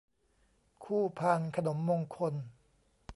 [0.83, 2.33] คู่พานขนมมงคล